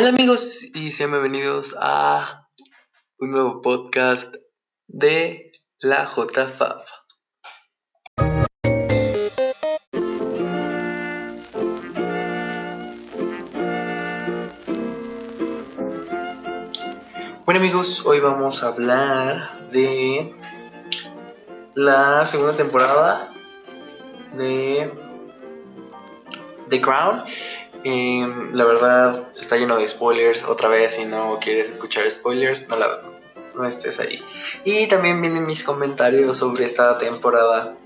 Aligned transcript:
Hola 0.00 0.08
amigos 0.08 0.62
y 0.74 0.92
sean 0.92 1.10
bienvenidos 1.10 1.76
a 1.78 2.48
un 3.18 3.32
nuevo 3.32 3.60
podcast 3.60 4.34
de 4.88 5.52
la 5.78 6.06
JFAB. 6.06 6.84
Bueno 17.44 17.60
amigos, 17.60 18.06
hoy 18.06 18.20
vamos 18.20 18.62
a 18.62 18.68
hablar 18.68 19.68
de 19.70 20.34
la 21.74 22.24
segunda 22.24 22.56
temporada 22.56 23.30
de 24.32 24.90
The 26.70 26.80
Crown 26.80 27.24
La 27.82 28.64
verdad 28.64 29.28
está 29.40 29.56
lleno 29.56 29.78
de 29.78 29.88
spoilers. 29.88 30.44
Otra 30.44 30.68
vez, 30.68 30.96
si 30.96 31.06
no 31.06 31.38
quieres 31.40 31.68
escuchar 31.70 32.10
spoilers, 32.10 32.68
no, 32.68 32.76
la, 32.76 33.00
no 33.54 33.64
estés 33.64 33.98
ahí. 33.98 34.22
Y 34.64 34.86
también 34.88 35.20
vienen 35.20 35.46
mis 35.46 35.64
comentarios 35.64 36.38
sobre 36.38 36.66
esta 36.66 36.98
temporada. 36.98 37.76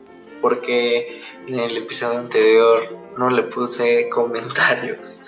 Porque 0.40 1.22
en 1.46 1.58
el 1.58 1.76
episodio 1.76 2.18
anterior 2.18 2.98
no 3.16 3.30
le 3.30 3.44
puse 3.44 4.08
comentarios. 4.14 5.22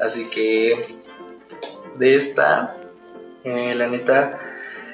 Así 0.00 0.28
que 0.30 0.76
de 1.96 2.14
esta, 2.14 2.76
eh, 3.44 3.74
la 3.74 3.88
neta, 3.88 4.38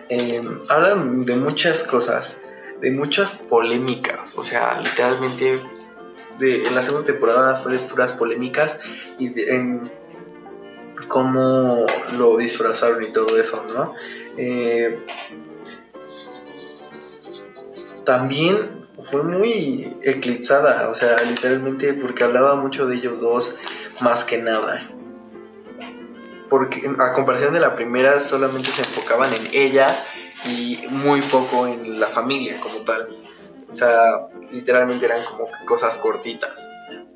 em, 0.08 0.58
hablan 0.70 1.26
de 1.26 1.36
muchas 1.36 1.84
cosas. 1.84 2.40
De 2.80 2.90
muchas 2.90 3.36
polémicas. 3.36 4.36
O 4.38 4.42
sea, 4.42 4.80
literalmente 4.80 5.60
en 6.40 6.74
la 6.74 6.82
segunda 6.82 7.06
temporada 7.06 7.56
fue 7.56 7.72
de 7.72 7.78
puras 7.78 8.12
polémicas 8.12 8.78
y 9.18 9.32
en 9.50 9.90
cómo 11.08 11.86
lo 12.16 12.36
disfrazaron 12.36 13.02
y 13.02 13.12
todo 13.12 13.38
eso, 13.38 13.64
¿no? 13.74 13.94
Eh, 14.36 14.98
también 18.04 18.56
fue 19.00 19.22
muy 19.22 19.96
eclipsada, 20.02 20.88
o 20.88 20.94
sea, 20.94 21.20
literalmente 21.22 21.92
porque 21.94 22.24
hablaba 22.24 22.56
mucho 22.56 22.86
de 22.86 22.96
ellos 22.96 23.20
dos 23.20 23.56
más 24.00 24.24
que 24.24 24.38
nada. 24.38 24.90
Porque 26.48 26.90
a 26.98 27.12
comparación 27.12 27.52
de 27.52 27.60
la 27.60 27.74
primera 27.74 28.18
solamente 28.20 28.70
se 28.70 28.82
enfocaban 28.82 29.32
en 29.34 29.48
ella 29.52 29.94
y 30.46 30.80
muy 30.88 31.20
poco 31.22 31.66
en 31.66 32.00
la 32.00 32.06
familia 32.06 32.58
como 32.60 32.78
tal. 32.84 33.16
O 33.68 33.72
sea, 33.72 34.28
literalmente 34.50 35.04
eran 35.06 35.22
como 35.24 35.48
cosas 35.66 35.98
cortitas. 35.98 36.68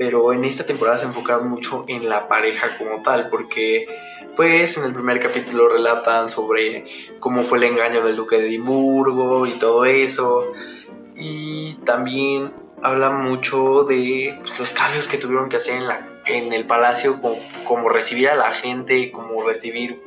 Pero 0.05 0.33
en 0.33 0.45
esta 0.45 0.67
temporada 0.67 0.98
se 0.98 1.06
enfocaron 1.06 1.48
mucho 1.48 1.84
en 1.86 2.08
la 2.08 2.27
pareja 2.27 2.77
como 2.77 3.03
tal, 3.03 3.28
porque 3.28 3.86
pues 4.34 4.77
en 4.77 4.83
el 4.83 4.92
primer 4.92 5.20
capítulo 5.20 5.69
relatan 5.69 6.28
sobre 6.28 6.84
cómo 7.20 7.42
fue 7.42 7.58
el 7.58 7.64
engaño 7.64 8.03
del 8.03 8.17
duque 8.17 8.36
de 8.36 8.48
Edimburgo 8.48 9.47
y 9.47 9.53
todo 9.53 9.84
eso. 9.84 10.53
Y 11.14 11.75
también 11.84 12.53
habla 12.83 13.11
mucho 13.11 13.84
de 13.84 14.36
pues, 14.42 14.58
los 14.58 14.73
cambios 14.73 15.06
que 15.06 15.19
tuvieron 15.19 15.48
que 15.48 15.58
hacer 15.58 15.77
en, 15.77 15.86
la, 15.86 16.05
en 16.27 16.53
el 16.53 16.67
palacio, 16.67 17.23
como, 17.23 17.39
como, 17.62 17.89
recibir 17.89 18.28
a 18.28 18.34
la 18.34 18.50
gente, 18.50 19.12
como 19.12 19.47
recibir, 19.47 20.03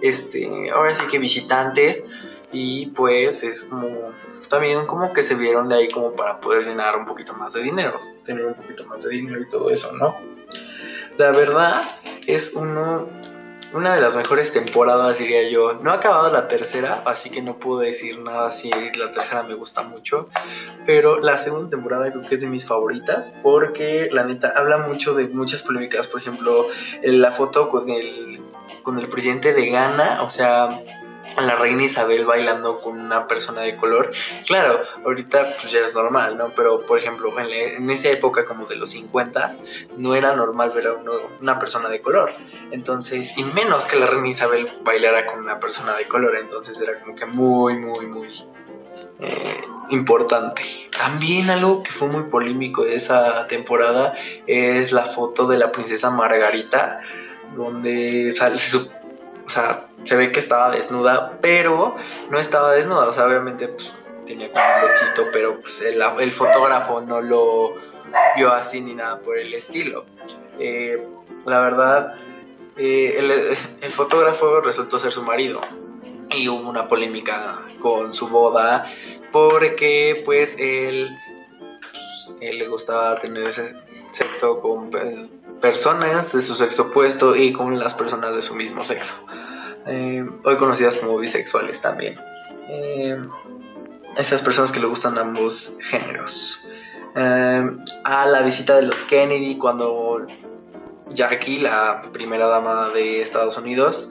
este, 0.00 0.70
ahora 0.70 0.92
sí 0.92 1.04
que 1.08 1.20
visitantes. 1.20 2.02
Y 2.50 2.86
pues 2.86 3.44
es 3.44 3.62
como 3.62 4.08
también 4.48 4.86
como 4.86 5.12
que 5.12 5.22
se 5.22 5.34
vieron 5.34 5.68
de 5.68 5.76
ahí 5.76 5.88
como 5.88 6.12
para 6.12 6.40
poder 6.40 6.64
llenar 6.64 6.96
un 6.96 7.06
poquito 7.06 7.34
más 7.34 7.52
de 7.52 7.62
dinero, 7.62 8.00
tener 8.24 8.46
un 8.46 8.54
poquito 8.54 8.84
más 8.86 9.02
de 9.04 9.10
dinero 9.10 9.40
y 9.40 9.48
todo 9.48 9.70
eso, 9.70 9.92
¿no? 9.92 10.16
La 11.18 11.30
verdad 11.30 11.82
es 12.26 12.52
uno, 12.54 13.08
una 13.72 13.94
de 13.94 14.02
las 14.02 14.16
mejores 14.16 14.52
temporadas, 14.52 15.18
diría 15.18 15.48
yo. 15.48 15.80
No 15.82 15.90
ha 15.90 15.94
acabado 15.94 16.30
la 16.30 16.46
tercera, 16.46 17.02
así 17.06 17.30
que 17.30 17.40
no 17.40 17.58
puedo 17.58 17.80
decir 17.80 18.18
nada 18.18 18.52
si 18.52 18.70
la 18.70 19.12
tercera 19.12 19.42
me 19.42 19.54
gusta 19.54 19.82
mucho. 19.82 20.28
Pero 20.84 21.20
la 21.20 21.38
segunda 21.38 21.70
temporada 21.70 22.10
creo 22.10 22.22
que 22.22 22.34
es 22.34 22.42
de 22.42 22.48
mis 22.48 22.66
favoritas 22.66 23.38
porque 23.42 24.10
la 24.12 24.24
neta 24.24 24.52
habla 24.56 24.78
mucho 24.78 25.14
de 25.14 25.28
muchas 25.28 25.62
polémicas. 25.62 26.06
Por 26.06 26.20
ejemplo, 26.20 26.66
la 27.02 27.32
foto 27.32 27.70
con 27.70 27.88
el, 27.88 28.42
con 28.82 28.98
el 28.98 29.08
presidente 29.08 29.54
de 29.54 29.70
Ghana, 29.70 30.22
o 30.22 30.28
sea 30.28 30.68
la 31.42 31.56
reina 31.56 31.84
Isabel 31.84 32.24
bailando 32.24 32.80
con 32.80 32.98
una 32.98 33.26
persona 33.28 33.60
de 33.62 33.76
color. 33.76 34.12
Claro, 34.46 34.80
ahorita 35.04 35.56
pues 35.60 35.72
ya 35.72 35.80
es 35.80 35.94
normal, 35.94 36.36
¿no? 36.36 36.54
Pero 36.54 36.86
por 36.86 36.98
ejemplo, 36.98 37.32
en, 37.38 37.90
esa 37.90 38.10
época 38.10 38.44
como 38.44 38.66
de 38.66 38.76
los 38.76 38.90
50 38.90 39.54
no 39.96 40.14
era 40.14 40.34
normal 40.34 40.70
ver 40.74 40.86
a 40.88 40.94
una 41.40 41.58
persona 41.58 41.88
de 41.88 42.00
color. 42.00 42.30
Entonces, 42.70 43.36
y 43.36 43.44
menos 43.44 43.84
que 43.84 43.96
la 43.96 44.06
reina 44.06 44.28
Isabel 44.28 44.68
bailara 44.82 45.26
con 45.26 45.40
una 45.40 45.60
persona 45.60 45.94
de 45.96 46.04
color. 46.06 46.36
Entonces 46.36 46.80
era 46.80 47.00
como 47.00 47.14
que 47.14 47.26
muy, 47.26 47.76
muy, 47.76 48.06
muy 48.06 48.28
eh, 49.20 49.64
importante. 49.90 50.62
También 50.96 51.50
algo 51.50 51.82
que 51.82 51.90
fue 51.90 52.08
muy 52.08 52.24
polémico 52.24 52.84
de 52.84 52.96
esa 52.96 53.46
temporada 53.46 54.14
es 54.46 54.92
la 54.92 55.02
foto 55.02 55.46
de 55.46 55.58
la 55.58 55.72
princesa 55.72 56.10
Margarita 56.10 57.00
donde 57.54 58.32
sale, 58.32 58.58
su 58.58 58.90
o 59.46 59.48
sea, 59.48 59.86
se 60.02 60.16
ve 60.16 60.32
que 60.32 60.40
estaba 60.40 60.70
desnuda, 60.70 61.38
pero 61.40 61.96
no 62.30 62.38
estaba 62.38 62.72
desnuda, 62.72 63.08
o 63.08 63.12
sea, 63.12 63.26
obviamente 63.26 63.68
pues, 63.68 63.94
tenía 64.26 64.50
como 64.50 64.64
un 64.64 64.82
vestido, 64.82 65.28
pero 65.32 65.60
pues 65.60 65.82
el, 65.82 66.32
fotógrafo 66.32 67.00
no 67.00 67.20
lo 67.20 67.74
vio 68.36 68.52
así 68.52 68.80
ni 68.80 68.94
nada 68.94 69.20
por 69.20 69.38
el 69.38 69.54
estilo. 69.54 70.04
Eh, 70.58 71.02
la 71.44 71.60
verdad, 71.60 72.14
eh, 72.76 73.18
el, 73.80 73.92
fotógrafo 73.92 74.60
resultó 74.60 74.98
ser 74.98 75.12
su 75.12 75.22
marido 75.22 75.60
y 76.30 76.48
hubo 76.48 76.68
una 76.68 76.88
polémica 76.88 77.60
con 77.80 78.12
su 78.12 78.28
boda 78.28 78.92
porque 79.30 80.22
pues 80.24 80.56
él, 80.58 81.16
pues, 82.38 82.54
le 82.54 82.66
gustaba 82.66 83.16
tener 83.18 83.44
ese 83.44 83.76
sexo 84.10 84.60
con 84.60 84.90
pues, 84.90 85.30
personas 85.60 86.32
de 86.32 86.42
su 86.42 86.54
sexo 86.54 86.84
opuesto 86.84 87.36
y 87.36 87.52
con 87.52 87.78
las 87.78 87.94
personas 87.94 88.34
de 88.34 88.42
su 88.42 88.54
mismo 88.54 88.84
sexo, 88.84 89.14
eh, 89.86 90.24
hoy 90.44 90.56
conocidas 90.56 90.96
como 90.96 91.18
bisexuales 91.18 91.80
también. 91.80 92.18
Eh, 92.68 93.16
esas 94.16 94.42
personas 94.42 94.72
que 94.72 94.80
le 94.80 94.86
gustan 94.86 95.18
ambos 95.18 95.78
géneros. 95.80 96.66
Eh, 97.14 97.70
a 98.04 98.26
la 98.26 98.42
visita 98.42 98.76
de 98.76 98.82
los 98.82 99.04
Kennedy 99.04 99.56
cuando 99.56 100.26
Jackie, 101.10 101.58
la 101.58 102.02
primera 102.12 102.46
dama 102.46 102.88
de 102.90 103.22
Estados 103.22 103.56
Unidos, 103.56 104.10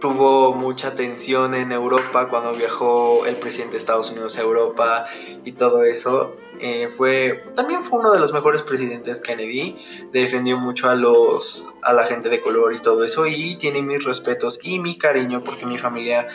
tuvo 0.00 0.54
mucha 0.54 0.96
tensión 0.96 1.54
en 1.54 1.70
Europa 1.70 2.28
cuando 2.28 2.52
viajó 2.54 3.24
el 3.26 3.36
presidente 3.36 3.72
de 3.72 3.78
Estados 3.78 4.10
Unidos 4.10 4.36
a 4.38 4.40
Europa 4.40 5.06
y 5.44 5.52
todo 5.52 5.84
eso. 5.84 6.36
Eh, 6.60 6.88
fue 6.88 7.44
también 7.56 7.80
fue 7.80 8.00
uno 8.00 8.12
de 8.12 8.20
los 8.20 8.32
mejores 8.32 8.62
presidentes 8.62 9.20
Kennedy 9.20 9.74
defendió 10.12 10.58
mucho 10.58 10.90
a 10.90 10.94
los 10.94 11.72
a 11.82 11.94
la 11.94 12.04
gente 12.04 12.28
de 12.28 12.42
color 12.42 12.74
y 12.74 12.78
todo 12.78 13.04
eso 13.04 13.26
y 13.26 13.56
tiene 13.56 13.80
mis 13.80 14.04
respetos 14.04 14.60
y 14.62 14.78
mi 14.78 14.98
cariño 14.98 15.40
porque 15.40 15.64
mi 15.64 15.78
familia 15.78 16.28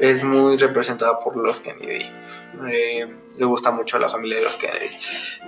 es 0.00 0.22
muy 0.22 0.58
representada 0.58 1.18
por 1.20 1.36
los 1.36 1.60
Kennedy 1.60 2.04
eh, 2.70 3.06
le 3.38 3.44
gusta 3.46 3.70
mucho 3.70 3.96
a 3.96 4.00
la 4.00 4.10
familia 4.10 4.36
de 4.36 4.44
los 4.44 4.58
Kennedy 4.58 4.90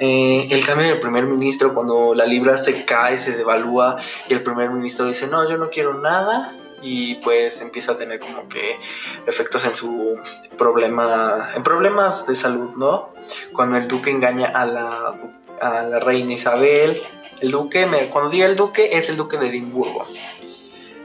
eh, 0.01 0.49
el 0.51 0.65
cambio 0.65 0.89
del 0.89 1.01
primer 1.01 1.25
ministro 1.25 1.75
cuando 1.75 2.15
la 2.15 2.25
libra 2.25 2.57
se 2.57 2.87
cae 2.87 3.19
se 3.19 3.37
devalúa 3.37 3.99
y 4.29 4.33
el 4.33 4.43
primer 4.43 4.71
ministro 4.71 5.05
dice 5.05 5.27
no 5.29 5.49
yo 5.49 5.59
no 5.59 5.69
quiero 5.69 6.01
nada 6.01 6.58
y 6.83 7.17
pues 7.17 7.61
empieza 7.61 7.93
a 7.93 7.97
tener 7.97 8.21
como 8.21 8.49
que 8.49 8.79
efectos 9.27 9.65
en 9.65 9.75
su 9.75 10.17
problema, 10.57 11.51
en 11.55 11.63
problemas 11.63 12.27
de 12.27 12.37
salud, 12.37 12.71
¿no? 12.77 13.11
Cuando 13.53 13.77
el 13.77 13.89
duque 13.89 14.11
engaña 14.11 14.49
a 14.49 14.67
la, 14.67 15.21
a 15.61 15.83
la 15.83 16.01
reina 16.01 16.33
Isabel, 16.33 17.01
el 17.41 17.51
duque, 17.51 17.87
cuando 18.11 18.31
diga 18.31 18.47
el 18.47 18.57
duque, 18.57 18.91
es 18.93 19.09
el 19.09 19.17
duque 19.17 19.39
de 19.39 19.49
Edimburgo, 19.49 20.07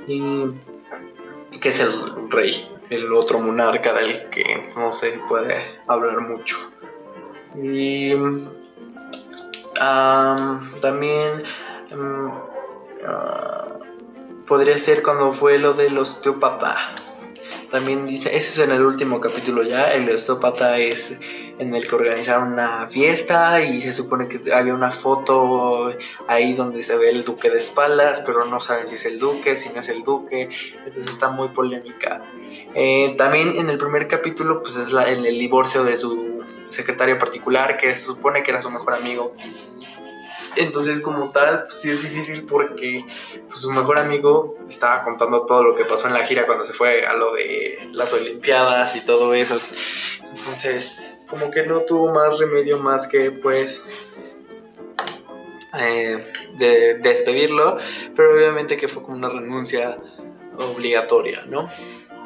y, 0.07 0.31
que 1.59 1.69
es 1.69 1.79
el 1.79 2.29
rey, 2.29 2.67
el 2.89 3.11
otro 3.13 3.39
monarca 3.39 3.93
del 3.93 4.29
que 4.29 4.63
no 4.75 4.91
se 4.91 5.11
puede 5.27 5.81
hablar 5.87 6.19
mucho. 6.21 6.57
Y 7.55 8.13
también... 10.81 11.43
Mm, 11.91 12.31
ah, 13.05 13.82
podría 14.53 14.77
ser 14.77 15.01
cuando 15.01 15.33
fue 15.33 15.57
lo 15.57 15.73
del 15.73 15.97
osteópata. 15.97 16.77
También 17.71 18.05
dice, 18.05 18.37
ese 18.37 18.37
es 18.37 18.59
en 18.59 18.71
el 18.71 18.85
último 18.85 19.19
capítulo 19.19 19.63
ya, 19.63 19.91
el 19.93 20.07
osteópata 20.07 20.77
es 20.77 21.17
en 21.57 21.73
el 21.73 21.87
que 21.87 21.95
organizaron 21.95 22.53
una 22.53 22.87
fiesta 22.87 23.63
y 23.63 23.81
se 23.81 23.91
supone 23.91 24.27
que 24.27 24.53
había 24.53 24.75
una 24.75 24.91
foto 24.91 25.91
ahí 26.27 26.53
donde 26.53 26.83
se 26.83 26.95
ve 26.97 27.09
el 27.09 27.23
duque 27.23 27.49
de 27.49 27.57
espaldas, 27.57 28.21
pero 28.23 28.45
no 28.45 28.59
saben 28.59 28.87
si 28.87 28.93
es 28.93 29.07
el 29.07 29.17
duque, 29.17 29.55
si 29.55 29.69
no 29.69 29.79
es 29.79 29.89
el 29.89 30.03
duque, 30.03 30.49
entonces 30.85 31.11
está 31.11 31.29
muy 31.29 31.49
polémica. 31.49 32.23
Eh, 32.75 33.15
también 33.17 33.55
en 33.55 33.71
el 33.71 33.79
primer 33.79 34.07
capítulo 34.07 34.61
pues 34.61 34.75
es 34.75 34.91
la, 34.91 35.09
en 35.09 35.25
el 35.25 35.39
divorcio 35.39 35.83
de 35.83 35.97
su 35.97 36.43
secretario 36.69 37.17
particular, 37.17 37.77
que 37.77 37.91
se 37.95 38.01
supone 38.01 38.43
que 38.43 38.51
era 38.51 38.61
su 38.61 38.69
mejor 38.69 38.93
amigo. 38.93 39.33
Entonces, 40.55 41.01
como 41.01 41.31
tal, 41.31 41.63
pues 41.65 41.81
sí 41.81 41.89
es 41.89 42.03
difícil 42.03 42.45
porque 42.45 43.05
pues, 43.47 43.61
su 43.61 43.71
mejor 43.71 43.97
amigo 43.97 44.57
estaba 44.67 45.03
contando 45.03 45.45
todo 45.45 45.63
lo 45.63 45.75
que 45.75 45.85
pasó 45.85 46.07
en 46.07 46.13
la 46.13 46.25
gira 46.25 46.45
cuando 46.45 46.65
se 46.65 46.73
fue 46.73 47.05
a 47.05 47.13
lo 47.13 47.33
de 47.33 47.77
las 47.91 48.13
Olimpiadas 48.13 48.95
y 48.95 49.01
todo 49.01 49.33
eso. 49.33 49.59
Entonces, 50.35 50.97
como 51.29 51.51
que 51.51 51.65
no 51.65 51.81
tuvo 51.81 52.13
más 52.13 52.39
remedio 52.39 52.77
más 52.77 53.07
que, 53.07 53.31
pues, 53.31 53.81
eh, 55.79 56.31
de 56.57 56.95
despedirlo, 56.95 57.77
pero 58.15 58.35
obviamente 58.35 58.77
que 58.77 58.87
fue 58.87 59.01
como 59.03 59.17
una 59.17 59.29
renuncia 59.29 59.97
obligatoria, 60.59 61.43
¿no? 61.47 61.67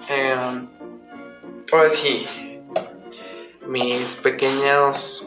Eh, 0.10 0.36
ahora 1.72 1.90
sí, 1.90 2.28
mis 3.66 4.16
pequeños 4.16 5.27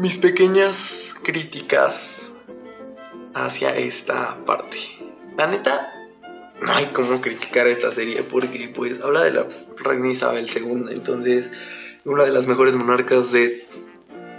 mis 0.00 0.18
pequeñas 0.18 1.14
críticas 1.22 2.32
hacia 3.34 3.76
esta 3.76 4.42
parte. 4.46 4.78
La 5.36 5.46
neta, 5.46 5.92
no 6.62 6.72
hay 6.72 6.86
cómo 6.86 7.20
criticar 7.20 7.66
esta 7.66 7.90
serie 7.90 8.22
porque 8.22 8.72
pues 8.74 9.02
habla 9.02 9.20
de 9.22 9.32
la 9.32 9.46
reina 9.76 10.08
Isabel 10.08 10.48
II, 10.48 10.86
entonces 10.90 11.50
una 12.06 12.24
de 12.24 12.30
las 12.30 12.46
mejores 12.46 12.76
monarcas 12.76 13.30
de, 13.30 13.68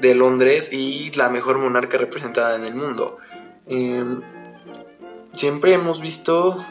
de 0.02 0.16
Londres 0.16 0.74
y 0.74 1.12
la 1.12 1.30
mejor 1.30 1.60
monarca 1.60 2.00
representada 2.00 2.56
en 2.56 2.66
el 2.66 2.74
mundo. 2.74 3.20
Em, 3.68 4.20
siempre 5.34 5.74
hemos 5.74 6.02
visto, 6.02 6.66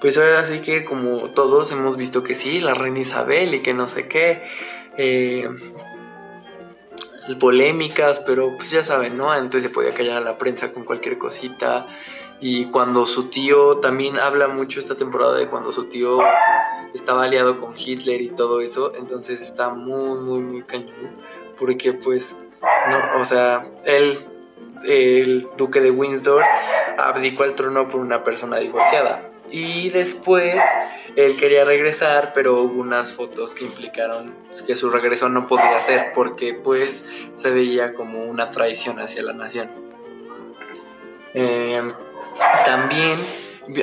pues 0.00 0.18
ahora 0.18 0.44
sí 0.44 0.58
que 0.58 0.84
como 0.84 1.30
todos 1.30 1.70
hemos 1.70 1.96
visto 1.96 2.24
que 2.24 2.34
sí, 2.34 2.58
la 2.58 2.74
reina 2.74 2.98
Isabel 2.98 3.54
y 3.54 3.62
que 3.62 3.72
no 3.72 3.86
sé 3.86 4.08
qué. 4.08 4.42
Eh, 4.96 5.48
polémicas, 7.36 8.20
pero 8.20 8.56
pues 8.56 8.70
ya 8.70 8.84
saben, 8.84 9.16
¿no? 9.16 9.30
Antes 9.30 9.62
se 9.62 9.70
podía 9.70 9.92
callar 9.92 10.18
a 10.18 10.20
la 10.20 10.38
prensa 10.38 10.72
con 10.72 10.84
cualquier 10.84 11.18
cosita. 11.18 11.86
Y 12.40 12.66
cuando 12.66 13.04
su 13.06 13.28
tío, 13.28 13.78
también 13.78 14.18
habla 14.18 14.48
mucho 14.48 14.78
esta 14.78 14.94
temporada 14.94 15.36
de 15.36 15.48
cuando 15.48 15.72
su 15.72 15.84
tío 15.84 16.20
estaba 16.94 17.24
aliado 17.24 17.58
con 17.58 17.74
Hitler 17.76 18.20
y 18.20 18.28
todo 18.28 18.60
eso, 18.60 18.92
entonces 18.94 19.40
está 19.40 19.70
muy, 19.70 20.18
muy, 20.20 20.40
muy 20.40 20.62
cañón. 20.62 21.16
Porque 21.58 21.92
pues, 21.92 22.36
no, 22.90 23.20
o 23.20 23.24
sea, 23.24 23.66
él, 23.84 24.20
el 24.86 25.48
duque 25.56 25.80
de 25.80 25.90
Windsor, 25.90 26.44
abdicó 26.96 27.42
al 27.42 27.54
trono 27.54 27.88
por 27.88 28.00
una 28.00 28.22
persona 28.24 28.58
divorciada. 28.58 29.30
Y 29.50 29.90
después 29.90 30.56
él 31.16 31.36
quería 31.36 31.64
regresar, 31.64 32.32
pero 32.34 32.60
hubo 32.60 32.80
unas 32.80 33.12
fotos 33.12 33.54
que 33.54 33.64
implicaron 33.64 34.34
que 34.66 34.76
su 34.76 34.90
regreso 34.90 35.28
no 35.28 35.46
podía 35.46 35.80
ser 35.80 36.12
porque 36.14 36.54
pues 36.54 37.04
se 37.36 37.50
veía 37.50 37.94
como 37.94 38.24
una 38.24 38.50
traición 38.50 39.00
hacia 39.00 39.22
la 39.22 39.32
nación. 39.32 39.70
Eh, 41.34 41.82
también 42.64 43.18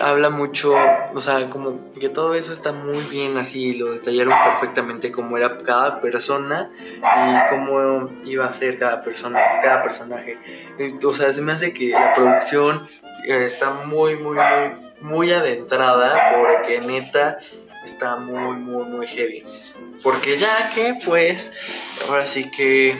habla 0.01 0.29
mucho, 0.29 0.73
o 1.13 1.19
sea, 1.19 1.49
como 1.49 1.93
que 1.99 2.09
todo 2.09 2.35
eso 2.35 2.53
está 2.53 2.71
muy 2.71 2.99
bien 3.03 3.37
así, 3.37 3.73
lo 3.73 3.93
detallaron 3.93 4.33
perfectamente 4.43 5.11
cómo 5.11 5.37
era 5.37 5.57
cada 5.59 6.01
persona 6.01 6.71
y 6.97 7.49
cómo 7.49 8.09
iba 8.25 8.45
a 8.45 8.53
ser 8.53 8.77
cada 8.77 9.03
persona, 9.03 9.39
cada 9.61 9.83
personaje. 9.83 10.37
O 11.03 11.13
sea, 11.13 11.31
se 11.31 11.41
me 11.41 11.53
hace 11.53 11.73
que 11.73 11.89
la 11.89 12.13
producción 12.13 12.87
eh, 13.27 13.45
está 13.45 13.71
muy, 13.85 14.15
muy, 14.15 14.37
muy 14.37 14.85
muy 15.01 15.31
adentrada 15.31 16.35
porque 16.35 16.81
neta 16.81 17.39
está 17.83 18.17
muy, 18.17 18.57
muy, 18.57 18.85
muy 18.85 19.07
heavy. 19.07 19.43
Porque 20.03 20.37
ya 20.37 20.71
que, 20.73 20.99
pues, 21.05 21.51
ahora 22.07 22.25
sí 22.25 22.49
que 22.49 22.97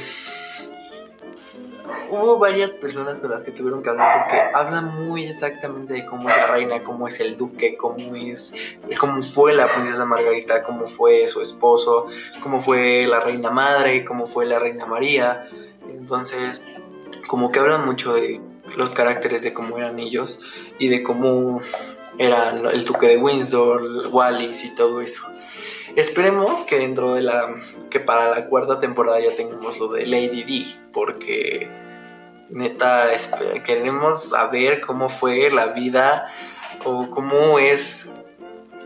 hubo 2.15 2.39
varias 2.39 2.75
personas 2.75 3.21
con 3.21 3.31
las 3.31 3.43
que 3.43 3.51
tuvieron 3.51 3.83
que 3.83 3.89
hablar 3.89 4.23
porque 4.23 4.41
hablan 4.53 5.05
muy 5.05 5.25
exactamente 5.25 5.93
de 5.93 6.05
cómo 6.05 6.29
es 6.29 6.37
la 6.37 6.47
reina, 6.47 6.83
cómo 6.83 7.07
es 7.07 7.19
el 7.19 7.37
duque, 7.37 7.77
cómo 7.77 8.15
es, 8.15 8.53
cómo 8.99 9.21
fue 9.21 9.53
la 9.53 9.71
princesa 9.71 10.05
Margarita, 10.05 10.63
cómo 10.63 10.87
fue 10.87 11.27
su 11.27 11.41
esposo, 11.41 12.07
cómo 12.41 12.61
fue 12.61 13.03
la 13.07 13.19
reina 13.19 13.51
madre, 13.51 14.05
cómo 14.05 14.27
fue 14.27 14.45
la 14.45 14.59
reina 14.59 14.85
María. 14.85 15.49
Entonces, 15.93 16.61
como 17.27 17.51
que 17.51 17.59
hablan 17.59 17.85
mucho 17.85 18.13
de 18.13 18.41
los 18.75 18.93
caracteres 18.93 19.41
de 19.41 19.53
cómo 19.53 19.77
eran 19.77 19.99
ellos 19.99 20.43
y 20.79 20.87
de 20.87 21.03
cómo 21.03 21.61
era 22.17 22.51
el 22.51 22.85
duque 22.85 23.07
de 23.07 23.17
Windsor, 23.17 24.07
Wallis 24.11 24.63
y 24.63 24.75
todo 24.75 25.01
eso. 25.01 25.23
Esperemos 25.95 26.65
que 26.65 26.79
dentro 26.79 27.13
de 27.13 27.21
la 27.21 27.55
que 27.89 27.99
para 27.99 28.29
la 28.29 28.47
cuarta 28.49 28.79
temporada 28.79 29.19
ya 29.19 29.35
tengamos 29.35 29.79
lo 29.79 29.87
de 29.87 30.05
Lady 30.05 30.43
D, 30.43 30.65
porque 30.91 31.69
neta 32.51 33.07
queremos 33.65 34.29
saber 34.29 34.81
cómo 34.81 35.09
fue 35.09 35.49
la 35.51 35.67
vida 35.67 36.31
o 36.83 37.09
cómo 37.09 37.59
es 37.59 38.11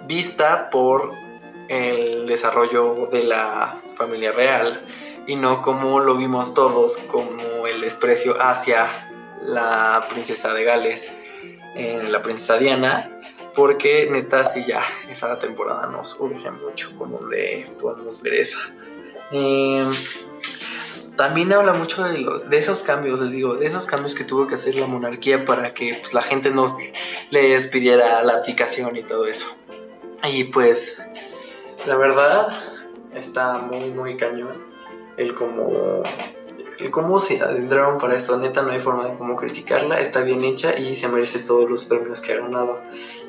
vista 0.08 0.70
por 0.70 1.12
el 1.68 2.26
desarrollo 2.28 3.08
de 3.12 3.24
la 3.24 3.76
familia 3.94 4.32
real 4.32 4.86
y 5.28 5.36
no 5.36 5.62
como 5.62 6.00
lo 6.00 6.16
vimos 6.16 6.54
todos 6.54 6.98
como 7.12 7.68
el 7.68 7.82
desprecio 7.82 8.36
hacia 8.42 8.88
la 9.44 10.04
princesa 10.10 10.54
de 10.54 10.64
Gales, 10.64 11.14
en 11.76 12.12
la 12.12 12.22
princesa 12.22 12.58
Diana 12.58 13.20
porque 13.56 14.08
neta, 14.10 14.46
sí, 14.46 14.64
ya, 14.66 14.82
esa 15.10 15.38
temporada 15.38 15.88
nos 15.88 16.20
urge 16.20 16.50
mucho 16.50 16.96
con 16.98 17.12
donde 17.12 17.70
podemos 17.82 18.22
ver 18.22 18.34
esa. 18.36 18.58
Em, 19.32 19.92
también 21.20 21.52
habla 21.52 21.74
mucho 21.74 22.02
de, 22.02 22.26
de 22.50 22.58
esos 22.58 22.82
cambios, 22.82 23.20
les 23.20 23.34
digo, 23.34 23.56
de 23.56 23.68
esos 23.68 23.86
cambios 23.86 24.16
que 24.16 24.24
tuvo 24.24 24.48
que 24.48 24.56
hacer 24.56 24.76
la 24.76 24.88
monarquía 24.88 25.44
para 25.44 25.74
que 25.74 25.94
pues, 26.00 26.14
la 26.14 26.22
gente 26.22 26.50
nos 26.50 26.78
les 27.30 27.68
pidiera 27.68 28.24
la 28.24 28.36
aplicación 28.36 28.96
y 28.96 29.04
todo 29.04 29.26
eso. 29.26 29.48
Y 30.24 30.46
pues, 30.46 31.04
la 31.86 31.98
verdad, 31.98 32.48
está 33.14 33.58
muy, 33.58 33.90
muy 33.90 34.16
cañón 34.16 34.64
el 35.18 35.36
cómo, 35.36 36.04
el 36.80 36.90
cómo 36.90 37.20
se 37.20 37.42
adentraron 37.42 37.98
para 37.98 38.16
esto. 38.16 38.38
Neta, 38.38 38.62
no 38.62 38.72
hay 38.72 38.80
forma 38.80 39.10
de 39.10 39.18
cómo 39.18 39.36
criticarla, 39.36 40.00
está 40.00 40.22
bien 40.22 40.46
hecha 40.46 40.80
y 40.80 40.96
se 40.96 41.10
merece 41.10 41.40
todos 41.40 41.70
los 41.70 41.84
premios 41.84 42.22
que 42.22 42.32
ha 42.32 42.38
ganado 42.38 42.80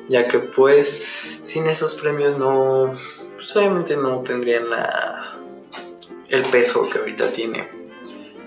ya 0.07 0.29
que 0.29 0.39
pues 0.39 1.39
sin 1.43 1.67
esos 1.67 1.95
premios 1.95 2.37
no, 2.37 2.93
pues, 3.35 3.53
obviamente 3.53 3.97
no 3.97 4.21
tendrían 4.21 4.69
la, 4.69 5.37
el 6.29 6.43
peso 6.43 6.89
que 6.89 6.97
ahorita 6.97 7.33
tiene 7.33 7.80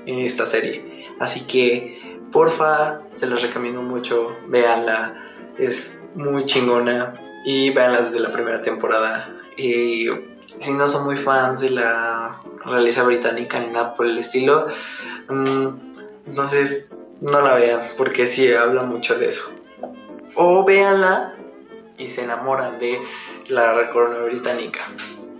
esta 0.06 0.46
serie. 0.46 1.08
Así 1.20 1.40
que 1.40 2.20
porfa, 2.32 3.02
se 3.14 3.26
los 3.26 3.42
recomiendo 3.42 3.82
mucho, 3.82 4.36
véanla, 4.48 5.14
es 5.58 6.06
muy 6.14 6.44
chingona 6.46 7.20
y 7.44 7.70
véanla 7.70 8.00
desde 8.00 8.20
la 8.20 8.30
primera 8.30 8.62
temporada. 8.62 9.36
Y 9.56 10.08
si 10.46 10.72
no 10.72 10.88
son 10.88 11.04
muy 11.04 11.16
fans 11.16 11.60
de 11.60 11.70
la 11.70 12.40
realeza 12.64 13.04
británica 13.04 13.60
ni 13.60 13.68
nada 13.68 13.94
por 13.94 14.06
el 14.06 14.18
estilo, 14.18 14.66
mm, 15.28 15.68
entonces 16.26 16.90
no 17.20 17.40
la 17.40 17.54
vean 17.54 17.80
porque 17.96 18.26
sí 18.26 18.52
habla 18.52 18.82
mucho 18.82 19.16
de 19.18 19.26
eso. 19.26 19.52
O 20.34 20.64
véanla 20.64 21.36
y 21.98 22.08
se 22.08 22.24
enamoran 22.24 22.78
de 22.78 23.00
la 23.46 23.90
corona 23.92 24.24
británica 24.24 24.80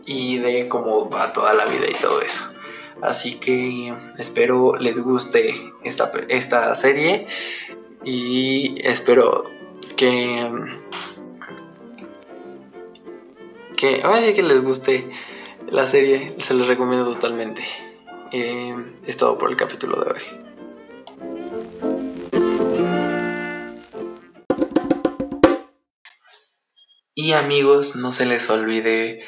y 0.07 0.39
de 0.39 0.69
cómo 0.69 1.11
va 1.11 1.33
toda 1.33 1.55
la 1.55 1.65
vida 1.65 1.87
y 1.89 1.95
todo 1.95 2.21
eso. 2.21 2.54
Así 3.03 3.35
que 3.35 3.95
espero 4.19 4.77
les 4.77 5.01
guste 5.01 5.55
esta, 5.83 6.11
esta 6.29 6.75
serie 6.75 7.27
y 8.05 8.77
espero 8.87 9.45
que 9.97 10.47
que 13.77 14.03
ahora 14.03 14.33
que 14.33 14.43
les 14.43 14.63
guste 14.63 15.11
la 15.69 15.87
serie, 15.87 16.35
se 16.39 16.55
les 16.55 16.69
recomiendo 16.69 17.13
totalmente. 17.13 17.65
Eh, 18.33 18.75
es 19.07 19.17
todo 19.17 19.37
por 19.39 19.51
el 19.51 19.57
capítulo 19.57 20.03
de 20.03 20.13
hoy. 20.13 20.23
Y 27.17 27.33
amigos, 27.33 27.97
no 27.97 28.13
se 28.13 28.27
les 28.27 28.49
olvide 28.51 29.23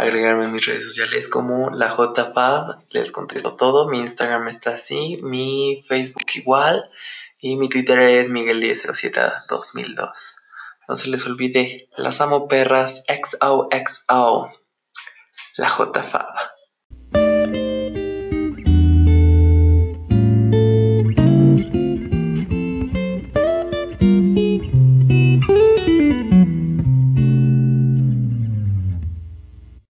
agregarme 0.00 0.44
en 0.44 0.52
mis 0.52 0.66
redes 0.66 0.84
sociales 0.84 1.28
como 1.28 1.70
la 1.70 1.94
JFab, 1.94 2.80
les 2.90 3.12
contesto 3.12 3.56
todo, 3.56 3.88
mi 3.88 4.00
Instagram 4.00 4.48
está 4.48 4.72
así, 4.72 5.18
mi 5.22 5.82
Facebook 5.86 6.26
igual 6.34 6.90
y 7.38 7.56
mi 7.56 7.68
Twitter 7.68 8.00
es 8.00 8.28
Miguel10072002. 8.30 10.36
No 10.88 10.96
se 10.96 11.08
les 11.08 11.24
olvide, 11.26 11.88
las 11.96 12.20
amo 12.20 12.48
perras 12.48 13.04
XOXO, 13.06 14.52
la 15.56 15.68
JFab. 15.68 16.49